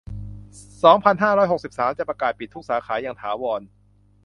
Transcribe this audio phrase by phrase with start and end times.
[0.83, 3.61] สองพันห้าร้อยหกสิบสาม จะประกาศปิดทุกสาขาอย่างถาวร